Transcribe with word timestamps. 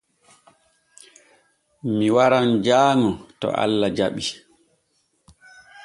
Mi 1.95 2.07
waran 2.15 2.49
jaaŋo 2.65 3.09
to 3.39 3.47
Allah 3.63 3.91
jaɓii. 3.97 4.29